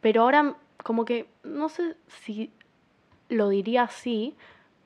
pero 0.00 0.22
ahora 0.22 0.56
como 0.82 1.04
que, 1.04 1.28
no 1.42 1.68
sé 1.68 1.96
si 2.08 2.50
lo 3.28 3.48
diría 3.48 3.82
así, 3.82 4.36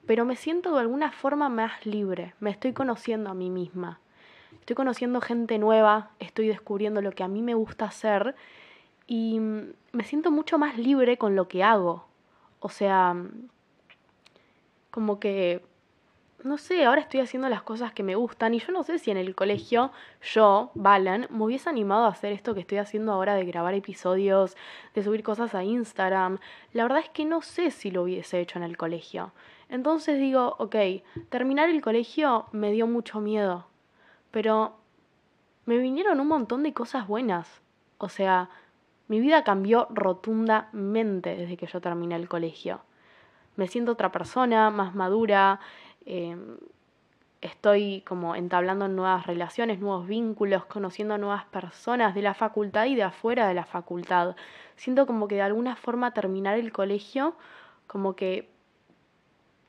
pero 0.06 0.24
me 0.24 0.36
siento 0.36 0.72
de 0.72 0.80
alguna 0.80 1.12
forma 1.12 1.48
más 1.48 1.84
libre, 1.86 2.34
me 2.40 2.50
estoy 2.50 2.72
conociendo 2.72 3.30
a 3.30 3.34
mí 3.34 3.50
misma, 3.50 4.00
estoy 4.60 4.76
conociendo 4.76 5.20
gente 5.20 5.58
nueva, 5.58 6.10
estoy 6.18 6.48
descubriendo 6.48 7.02
lo 7.02 7.12
que 7.12 7.22
a 7.22 7.28
mí 7.28 7.42
me 7.42 7.54
gusta 7.54 7.86
hacer 7.86 8.34
y 9.06 9.38
me 9.92 10.04
siento 10.04 10.30
mucho 10.30 10.58
más 10.58 10.78
libre 10.78 11.18
con 11.18 11.36
lo 11.36 11.48
que 11.48 11.62
hago. 11.62 12.06
O 12.60 12.70
sea, 12.70 13.14
como 14.90 15.20
que, 15.20 15.62
no 16.42 16.56
sé, 16.56 16.84
ahora 16.84 17.02
estoy 17.02 17.20
haciendo 17.20 17.48
las 17.48 17.62
cosas 17.62 17.92
que 17.92 18.02
me 18.02 18.14
gustan 18.14 18.54
y 18.54 18.60
yo 18.60 18.72
no 18.72 18.82
sé 18.82 18.98
si 18.98 19.10
en 19.10 19.16
el 19.16 19.34
colegio 19.34 19.92
yo, 20.22 20.70
Valen, 20.74 21.26
me 21.30 21.44
hubiese 21.44 21.68
animado 21.68 22.04
a 22.04 22.08
hacer 22.08 22.32
esto 22.32 22.54
que 22.54 22.60
estoy 22.60 22.78
haciendo 22.78 23.12
ahora 23.12 23.34
de 23.34 23.44
grabar 23.44 23.74
episodios, 23.74 24.56
de 24.94 25.02
subir 25.02 25.22
cosas 25.22 25.54
a 25.54 25.64
Instagram. 25.64 26.38
La 26.72 26.84
verdad 26.84 27.00
es 27.00 27.10
que 27.10 27.24
no 27.24 27.42
sé 27.42 27.70
si 27.70 27.90
lo 27.90 28.04
hubiese 28.04 28.40
hecho 28.40 28.58
en 28.58 28.64
el 28.64 28.76
colegio. 28.76 29.32
Entonces 29.68 30.18
digo, 30.18 30.56
ok, 30.58 30.76
terminar 31.28 31.68
el 31.68 31.80
colegio 31.80 32.46
me 32.52 32.72
dio 32.72 32.86
mucho 32.86 33.20
miedo, 33.20 33.66
pero 34.30 34.76
me 35.66 35.78
vinieron 35.78 36.20
un 36.20 36.28
montón 36.28 36.62
de 36.62 36.72
cosas 36.72 37.06
buenas. 37.06 37.62
O 37.98 38.08
sea, 38.08 38.50
mi 39.08 39.20
vida 39.20 39.44
cambió 39.44 39.86
rotundamente 39.90 41.36
desde 41.36 41.56
que 41.56 41.66
yo 41.66 41.80
terminé 41.80 42.16
el 42.16 42.28
colegio. 42.28 42.80
Me 43.56 43.68
siento 43.68 43.92
otra 43.92 44.10
persona, 44.12 44.70
más 44.70 44.94
madura, 44.94 45.60
em, 46.04 46.56
estoy 47.40 48.02
como 48.06 48.34
entablando 48.34 48.88
nuevas 48.88 49.26
relaciones, 49.26 49.78
nuevos 49.78 50.06
vínculos, 50.06 50.64
conociendo 50.64 51.18
nuevas 51.18 51.44
personas 51.46 52.14
de 52.14 52.22
la 52.22 52.34
facultad 52.34 52.86
y 52.86 52.94
de 52.94 53.02
afuera 53.02 53.46
de 53.46 53.54
la 53.54 53.66
facultad. 53.66 54.34
Siento 54.76 55.06
como 55.06 55.28
que 55.28 55.36
de 55.36 55.42
alguna 55.42 55.76
forma 55.76 56.12
terminar 56.12 56.58
el 56.58 56.72
colegio 56.72 57.36
como 57.86 58.16
que 58.16 58.53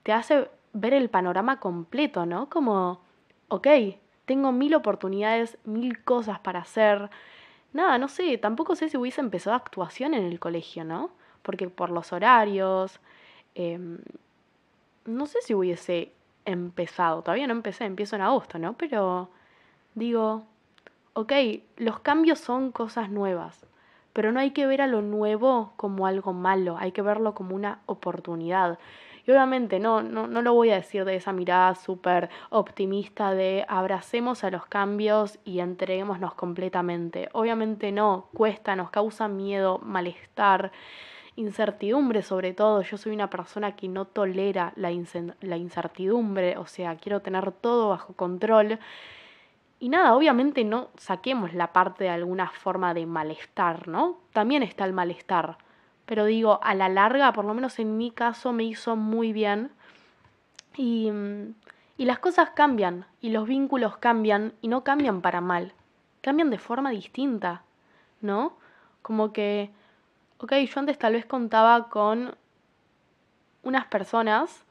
te 0.05 0.13
hace 0.13 0.51
ver 0.73 0.93
el 0.93 1.09
panorama 1.09 1.59
completo, 1.59 2.27
¿no? 2.27 2.47
Como, 2.47 3.01
ok, 3.47 3.67
tengo 4.25 4.51
mil 4.51 4.75
oportunidades, 4.75 5.57
mil 5.65 6.03
cosas 6.03 6.37
para 6.39 6.59
hacer. 6.59 7.09
Nada, 7.73 7.97
no 7.97 8.07
sé, 8.07 8.37
tampoco 8.37 8.75
sé 8.75 8.87
si 8.87 8.97
hubiese 8.97 9.19
empezado 9.21 9.55
actuación 9.55 10.13
en 10.13 10.23
el 10.23 10.39
colegio, 10.39 10.83
¿no? 10.83 11.09
Porque 11.41 11.69
por 11.69 11.89
los 11.89 12.13
horarios, 12.13 12.99
em, 13.55 13.97
no 15.05 15.25
sé 15.25 15.39
si 15.41 15.55
hubiese 15.55 16.11
empezado, 16.45 17.23
todavía 17.23 17.47
no 17.47 17.53
empecé, 17.53 17.85
empiezo 17.85 18.15
en 18.15 18.21
agosto, 18.21 18.59
¿no? 18.59 18.73
Pero 18.73 19.29
digo, 19.95 20.43
ok, 21.13 21.33
los 21.77 21.99
cambios 22.01 22.37
son 22.39 22.71
cosas 22.71 23.09
nuevas, 23.09 23.65
pero 24.13 24.31
no 24.31 24.39
hay 24.39 24.51
que 24.51 24.67
ver 24.67 24.83
a 24.83 24.87
lo 24.87 25.01
nuevo 25.01 25.73
como 25.77 26.05
algo 26.05 26.31
malo, 26.31 26.77
hay 26.77 26.91
que 26.91 27.01
verlo 27.01 27.33
como 27.33 27.55
una 27.55 27.79
oportunidad. 27.87 28.77
Y 29.27 29.31
obviamente 29.31 29.79
no, 29.79 30.03
no, 30.03 30.27
no 30.27 30.41
lo 30.41 30.53
voy 30.53 30.69
a 30.69 30.75
decir 30.75 31.03
de 31.03 31.15
esa 31.15 31.33
mirada 31.33 31.73
súper 31.73 32.29
optimista 32.51 33.33
de 33.33 33.65
abracemos 33.67 34.43
a 34.43 34.51
los 34.51 34.67
cambios 34.67 35.39
y 35.43 35.59
entreguémonos 35.59 36.35
completamente. 36.35 37.29
Obviamente 37.33 37.91
no, 37.91 38.29
cuesta, 38.33 38.75
nos 38.75 38.91
causa 38.91 39.27
miedo, 39.27 39.79
malestar, 39.79 40.71
incertidumbre 41.35 42.21
sobre 42.21 42.53
todo. 42.53 42.83
Yo 42.83 42.97
soy 42.97 43.13
una 43.13 43.29
persona 43.31 43.75
que 43.75 43.87
no 43.87 44.05
tolera 44.05 44.73
la, 44.75 44.91
la 45.41 45.57
incertidumbre, 45.57 46.57
o 46.57 46.67
sea, 46.67 46.95
quiero 46.95 47.21
tener 47.21 47.51
todo 47.51 47.89
bajo 47.89 48.13
control. 48.13 48.77
Y 49.79 49.89
nada, 49.89 50.15
obviamente 50.15 50.63
no 50.63 50.89
saquemos 50.97 51.53
la 51.55 51.73
parte 51.73 52.05
de 52.05 52.09
alguna 52.11 52.49
forma 52.49 52.93
de 52.93 53.07
malestar, 53.07 53.87
¿no? 53.87 54.19
También 54.33 54.61
está 54.61 54.85
el 54.85 54.93
malestar 54.93 55.57
pero 56.05 56.25
digo, 56.25 56.59
a 56.63 56.75
la 56.75 56.89
larga, 56.89 57.33
por 57.33 57.45
lo 57.45 57.53
menos 57.53 57.79
en 57.79 57.97
mi 57.97 58.11
caso, 58.11 58.53
me 58.53 58.63
hizo 58.63 58.95
muy 58.95 59.33
bien. 59.33 59.71
Y, 60.77 61.11
y 61.97 62.05
las 62.05 62.19
cosas 62.19 62.51
cambian, 62.51 63.05
y 63.21 63.29
los 63.29 63.47
vínculos 63.47 63.97
cambian, 63.97 64.53
y 64.61 64.67
no 64.67 64.83
cambian 64.83 65.21
para 65.21 65.41
mal, 65.41 65.73
cambian 66.21 66.49
de 66.49 66.59
forma 66.59 66.89
distinta, 66.91 67.63
¿no? 68.21 68.57
Como 69.01 69.33
que, 69.33 69.71
ok, 70.39 70.53
yo 70.53 70.79
antes 70.79 70.99
tal 70.99 71.13
vez 71.13 71.25
contaba 71.25 71.89
con 71.89 72.35
unas 73.63 73.85
personas, 73.85 74.65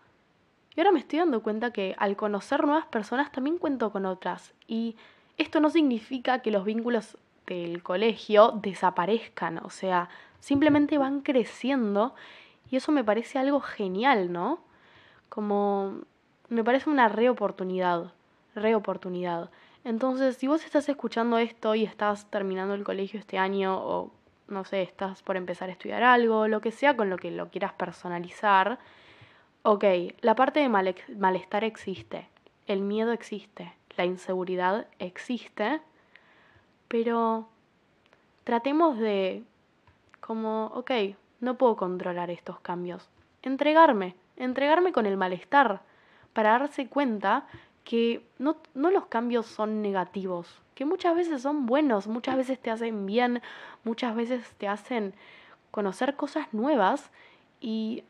y 0.76 0.80
ahora 0.80 0.92
me 0.92 0.98
estoy 0.98 1.20
dando 1.20 1.42
cuenta 1.42 1.72
que 1.72 1.94
al 1.98 2.16
conocer 2.16 2.64
nuevas 2.64 2.86
personas 2.86 3.30
también 3.30 3.58
cuento 3.58 3.90
con 3.92 4.06
otras. 4.06 4.52
Y 4.66 4.96
esto 5.36 5.60
no 5.60 5.70
significa 5.70 6.40
que 6.40 6.50
los 6.50 6.64
vínculos 6.64 7.16
del 7.46 7.82
colegio 7.82 8.52
desaparezcan, 8.60 9.58
o 9.58 9.70
sea, 9.70 10.08
simplemente 10.44 10.98
van 10.98 11.22
creciendo 11.22 12.14
y 12.70 12.76
eso 12.76 12.92
me 12.92 13.02
parece 13.02 13.38
algo 13.38 13.60
genial, 13.60 14.30
¿no? 14.30 14.58
Como 15.30 16.02
me 16.50 16.62
parece 16.62 16.90
una 16.90 17.08
reoportunidad, 17.08 18.12
reoportunidad. 18.54 19.48
Entonces, 19.84 20.36
si 20.36 20.46
vos 20.46 20.62
estás 20.66 20.86
escuchando 20.90 21.38
esto 21.38 21.74
y 21.74 21.84
estás 21.84 22.30
terminando 22.30 22.74
el 22.74 22.84
colegio 22.84 23.18
este 23.18 23.38
año 23.38 23.74
o 23.74 24.12
no 24.48 24.66
sé, 24.66 24.82
estás 24.82 25.22
por 25.22 25.38
empezar 25.38 25.70
a 25.70 25.72
estudiar 25.72 26.02
algo, 26.02 26.46
lo 26.46 26.60
que 26.60 26.72
sea 26.72 26.94
con 26.94 27.08
lo 27.08 27.16
que 27.16 27.30
lo 27.30 27.48
quieras 27.48 27.72
personalizar, 27.72 28.78
ok, 29.62 29.84
la 30.20 30.34
parte 30.34 30.60
de 30.60 30.68
malestar 30.68 31.64
existe, 31.64 32.28
el 32.66 32.82
miedo 32.82 33.12
existe, 33.12 33.72
la 33.96 34.04
inseguridad 34.04 34.88
existe, 34.98 35.80
pero 36.88 37.48
tratemos 38.44 38.98
de 38.98 39.42
como, 40.24 40.68
ok, 40.68 40.90
no 41.40 41.58
puedo 41.58 41.76
controlar 41.76 42.30
estos 42.30 42.58
cambios. 42.60 43.10
Entregarme, 43.42 44.16
entregarme 44.36 44.90
con 44.90 45.04
el 45.04 45.18
malestar, 45.18 45.82
para 46.32 46.52
darse 46.52 46.88
cuenta 46.88 47.46
que 47.84 48.26
no, 48.38 48.56
no 48.72 48.90
los 48.90 49.04
cambios 49.06 49.44
son 49.44 49.82
negativos, 49.82 50.62
que 50.74 50.86
muchas 50.86 51.14
veces 51.14 51.42
son 51.42 51.66
buenos, 51.66 52.06
muchas 52.06 52.38
veces 52.38 52.58
te 52.58 52.70
hacen 52.70 53.04
bien, 53.04 53.42
muchas 53.84 54.16
veces 54.16 54.50
te 54.56 54.66
hacen 54.66 55.14
conocer 55.70 56.16
cosas 56.16 56.52
nuevas 56.54 57.10
y 57.60 58.04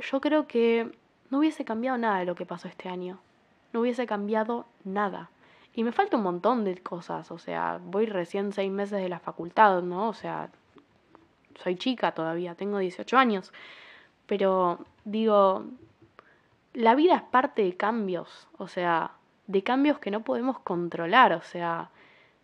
yo 0.00 0.20
creo 0.20 0.48
que 0.48 0.90
no 1.30 1.38
hubiese 1.38 1.64
cambiado 1.64 1.96
nada 1.98 2.18
de 2.18 2.24
lo 2.24 2.34
que 2.34 2.46
pasó 2.46 2.66
este 2.66 2.88
año. 2.88 3.20
No 3.72 3.80
hubiese 3.80 4.06
cambiado 4.06 4.66
nada. 4.82 5.30
Y 5.72 5.84
me 5.84 5.92
falta 5.92 6.16
un 6.16 6.24
montón 6.24 6.64
de 6.64 6.76
cosas, 6.78 7.30
o 7.30 7.38
sea, 7.38 7.80
voy 7.80 8.06
recién 8.06 8.52
seis 8.52 8.72
meses 8.72 9.00
de 9.00 9.08
la 9.08 9.20
facultad, 9.20 9.82
¿no? 9.82 10.08
O 10.08 10.14
sea, 10.14 10.50
soy 11.62 11.76
chica 11.76 12.12
todavía, 12.12 12.54
tengo 12.54 12.78
18 12.78 13.16
años, 13.16 13.52
pero 14.26 14.84
digo, 15.04 15.64
la 16.72 16.94
vida 16.94 17.16
es 17.16 17.22
parte 17.22 17.62
de 17.62 17.76
cambios, 17.76 18.48
o 18.58 18.68
sea, 18.68 19.12
de 19.46 19.62
cambios 19.62 19.98
que 19.98 20.10
no 20.10 20.22
podemos 20.22 20.58
controlar, 20.60 21.32
o 21.32 21.42
sea, 21.42 21.90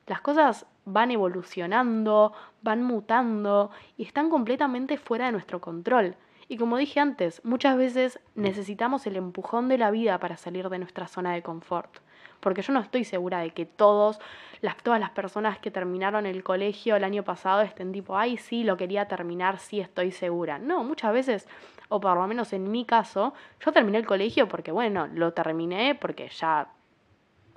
las 0.06 0.20
cosas 0.20 0.66
van 0.84 1.10
evolucionando, 1.10 2.32
van 2.62 2.82
mutando 2.82 3.70
y 3.96 4.04
están 4.04 4.30
completamente 4.30 4.98
fuera 4.98 5.26
de 5.26 5.32
nuestro 5.32 5.60
control. 5.60 6.16
Y 6.48 6.56
como 6.56 6.76
dije 6.78 6.98
antes, 6.98 7.44
muchas 7.44 7.76
veces 7.76 8.18
necesitamos 8.34 9.06
el 9.06 9.16
empujón 9.16 9.68
de 9.68 9.78
la 9.78 9.90
vida 9.90 10.18
para 10.18 10.36
salir 10.36 10.68
de 10.68 10.80
nuestra 10.80 11.06
zona 11.06 11.32
de 11.32 11.42
confort 11.42 11.98
porque 12.40 12.62
yo 12.62 12.72
no 12.72 12.80
estoy 12.80 13.04
segura 13.04 13.40
de 13.40 13.50
que 13.50 13.66
todos, 13.66 14.18
las, 14.60 14.76
todas 14.78 14.98
las 14.98 15.10
personas 15.10 15.58
que 15.58 15.70
terminaron 15.70 16.26
el 16.26 16.42
colegio 16.42 16.96
el 16.96 17.04
año 17.04 17.22
pasado 17.22 17.62
estén 17.62 17.92
tipo, 17.92 18.16
ay, 18.16 18.36
sí, 18.36 18.64
lo 18.64 18.76
quería 18.76 19.06
terminar, 19.06 19.58
sí 19.58 19.80
estoy 19.80 20.10
segura. 20.10 20.58
No, 20.58 20.82
muchas 20.84 21.12
veces, 21.12 21.48
o 21.88 22.00
por 22.00 22.16
lo 22.16 22.26
menos 22.26 22.52
en 22.52 22.70
mi 22.70 22.84
caso, 22.84 23.34
yo 23.64 23.72
terminé 23.72 23.98
el 23.98 24.06
colegio 24.06 24.48
porque, 24.48 24.72
bueno, 24.72 25.06
lo 25.06 25.32
terminé 25.32 25.94
porque 25.94 26.28
ya 26.28 26.68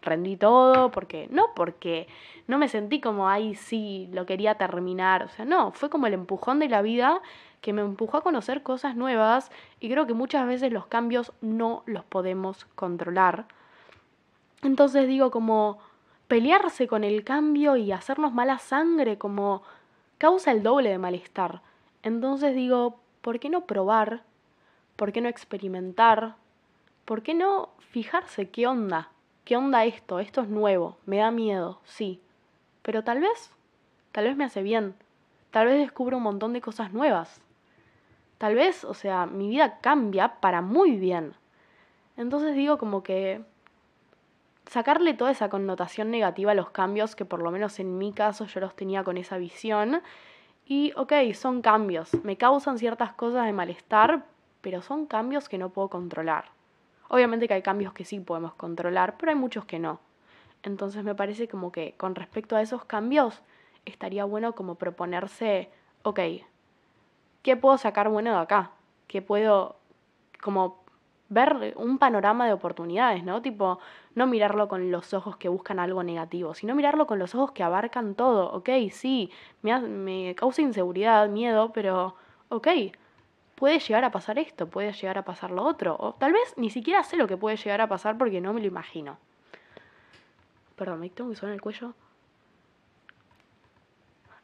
rendí 0.04 0.36
todo, 0.36 0.92
porque 0.92 1.28
no 1.32 1.48
porque 1.56 2.08
no 2.48 2.58
me 2.58 2.68
sentí 2.68 3.00
como, 3.00 3.30
ay, 3.30 3.56
sí, 3.56 4.10
lo 4.12 4.26
quería 4.26 4.56
terminar, 4.56 5.24
o 5.24 5.30
sea, 5.30 5.46
no, 5.46 5.72
fue 5.72 5.90
como 5.90 6.08
el 6.08 6.14
empujón 6.14 6.60
de 6.60 6.70
la 6.70 6.82
vida 6.82 7.22
que 7.62 7.74
me 7.74 7.82
empujó 7.82 8.18
a 8.18 8.22
conocer 8.22 8.62
cosas 8.62 8.96
nuevas 8.96 9.50
y 9.80 9.90
creo 9.90 10.06
que 10.06 10.14
muchas 10.14 10.46
veces 10.46 10.72
los 10.72 10.86
cambios 10.88 11.32
no 11.42 11.84
los 11.86 12.04
podemos 12.04 12.66
controlar. 12.76 13.46
Entonces 14.64 15.08
digo, 15.08 15.32
como 15.32 15.80
pelearse 16.28 16.88
con 16.88 17.04
el 17.04 17.24
cambio 17.24 17.76
y 17.76 17.92
hacernos 17.92 18.34
mala 18.34 18.60
sangre, 18.60 19.18
como 19.18 19.64
causa 20.18 20.52
el 20.52 20.64
doble 20.64 20.90
de 20.90 20.98
malestar. 20.98 21.62
Entonces 22.02 22.56
digo, 22.56 23.00
¿por 23.22 23.40
qué 23.40 23.50
no 23.50 23.66
probar? 23.66 24.24
¿Por 24.96 25.12
qué 25.12 25.22
no 25.22 25.30
experimentar? 25.30 26.36
¿por 27.06 27.22
qué 27.22 27.34
no 27.34 27.70
fijarse 27.80 28.50
qué 28.50 28.68
onda? 28.68 29.10
¿Qué 29.46 29.58
onda 29.58 29.86
esto? 29.86 30.20
Esto 30.20 30.42
es 30.42 30.50
nuevo, 30.50 30.98
me 31.06 31.18
da 31.18 31.32
miedo, 31.32 31.82
sí. 31.84 32.22
Pero 32.82 33.04
tal 33.04 33.20
vez, 33.20 33.52
tal 34.12 34.26
vez 34.26 34.38
me 34.38 34.46
hace 34.46 34.64
bien. 34.64 34.96
Tal 35.52 35.68
vez 35.68 35.78
descubro 35.78 36.18
un 36.18 36.24
montón 36.24 36.54
de 36.54 36.62
cosas 36.62 36.94
nuevas. 36.94 37.42
Tal 38.38 38.56
vez, 38.56 38.84
o 38.84 38.94
sea, 38.94 39.26
mi 39.26 39.50
vida 39.50 39.80
cambia 39.82 40.40
para 40.40 40.62
muy 40.62 40.92
bien. 40.98 41.34
Entonces 42.18 42.56
digo 42.56 42.78
como 42.78 43.04
que 43.04 43.44
sacarle 44.66 45.14
toda 45.14 45.32
esa 45.32 45.50
connotación 45.50 46.12
negativa 46.12 46.52
a 46.52 46.56
los 46.56 46.70
cambios, 46.70 47.16
que 47.16 47.26
por 47.26 47.42
lo 47.42 47.52
menos 47.52 47.80
en 47.80 47.98
mi 47.98 48.14
caso 48.14 48.46
yo 48.46 48.60
los 48.60 48.76
tenía 48.76 49.04
con 49.04 49.18
esa 49.18 49.38
visión. 49.38 50.02
Y 50.66 50.94
ok, 50.96 51.14
son 51.34 51.62
cambios, 51.62 52.14
me 52.24 52.38
causan 52.38 52.78
ciertas 52.78 53.14
cosas 53.14 53.46
de 53.46 53.54
malestar, 53.54 54.26
pero 54.62 54.82
son 54.82 55.06
cambios 55.06 55.50
que 55.50 55.58
no 55.58 55.70
puedo 55.70 55.90
controlar. 55.90 56.46
Obviamente 57.10 57.48
que 57.48 57.54
hay 57.54 57.62
cambios 57.62 57.94
que 57.94 58.06
sí 58.06 58.20
podemos 58.20 58.56
controlar, 58.56 59.18
pero 59.18 59.32
hay 59.32 59.38
muchos 59.38 59.66
que 59.66 59.78
no. 59.78 60.00
Entonces 60.64 61.04
me 61.04 61.16
parece 61.16 61.48
como 61.48 61.72
que 61.72 61.96
con 61.98 62.16
respecto 62.16 62.56
a 62.56 62.62
esos 62.62 62.86
cambios, 62.86 63.42
estaría 63.86 64.24
bueno 64.24 64.56
como 64.56 64.76
proponerse, 64.76 65.70
ok, 66.04 66.20
¿qué 67.42 67.58
puedo 67.58 67.78
sacar 67.78 68.10
bueno 68.10 68.32
de 68.32 68.38
acá? 68.38 68.72
¿Qué 69.08 69.22
puedo 69.22 69.76
como 70.42 70.83
ver 71.30 71.74
un 71.78 71.98
panorama 71.98 72.46
de 72.46 72.54
oportunidades, 72.54 73.24
¿no? 73.24 73.42
Tipo, 73.42 73.80
no 74.16 74.28
mirarlo 74.28 74.68
con 74.68 74.92
los 74.92 75.14
ojos 75.14 75.38
que 75.38 75.50
buscan 75.50 75.80
algo 75.80 76.04
negativo, 76.04 76.54
sino 76.54 76.76
mirarlo 76.76 77.08
con 77.08 77.20
los 77.20 77.34
ojos 77.36 77.52
que 77.52 77.64
abarcan 77.64 78.16
todo. 78.16 78.52
Ok, 78.54 78.70
sí, 78.92 79.32
me, 79.62 79.80
me 79.80 80.36
causa 80.36 80.62
inseguridad, 80.62 81.28
miedo, 81.30 81.72
pero 81.74 82.16
ok, 82.50 82.68
puede 83.56 83.80
llegar 83.80 84.04
a 84.04 84.12
pasar 84.12 84.40
esto, 84.40 84.68
puede 84.68 84.92
llegar 84.94 85.18
a 85.18 85.26
pasar 85.26 85.52
lo 85.52 85.64
otro. 85.64 85.96
O 86.00 86.14
tal 86.14 86.34
vez 86.34 86.54
ni 86.58 86.70
siquiera 86.70 87.04
sé 87.04 87.18
lo 87.18 87.28
que 87.28 87.38
puede 87.38 87.58
llegar 87.58 87.82
a 87.82 87.88
pasar 87.88 88.18
porque 88.18 88.42
no 88.42 88.54
me 88.54 88.62
lo 88.62 88.68
imagino. 88.68 89.18
Perdón, 90.76 91.00
me 91.00 91.10
tengo 91.10 91.30
que 91.30 91.36
suena 91.36 91.56
el 91.56 91.62
cuello. 91.62 91.94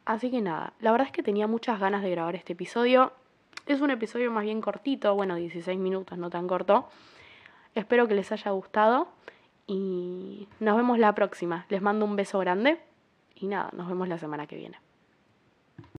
Así 0.04 0.30
que 0.30 0.40
nada, 0.40 0.72
la 0.80 0.90
verdad 0.90 1.06
es 1.06 1.12
que 1.12 1.22
tenía 1.22 1.46
muchas 1.46 1.78
ganas 1.78 2.02
de 2.02 2.10
grabar 2.10 2.34
este 2.34 2.54
episodio. 2.54 3.12
Es 3.70 3.80
un 3.80 3.92
episodio 3.92 4.32
más 4.32 4.42
bien 4.42 4.60
cortito, 4.60 5.14
bueno, 5.14 5.36
16 5.36 5.78
minutos, 5.78 6.18
no 6.18 6.28
tan 6.28 6.48
corto. 6.48 6.88
Espero 7.76 8.08
que 8.08 8.16
les 8.16 8.32
haya 8.32 8.50
gustado 8.50 9.06
y 9.68 10.48
nos 10.58 10.76
vemos 10.76 10.98
la 10.98 11.14
próxima. 11.14 11.66
Les 11.68 11.80
mando 11.80 12.04
un 12.04 12.16
beso 12.16 12.40
grande 12.40 12.80
y 13.36 13.46
nada, 13.46 13.70
nos 13.72 13.86
vemos 13.86 14.08
la 14.08 14.18
semana 14.18 14.48
que 14.48 14.56
viene. 14.56 14.76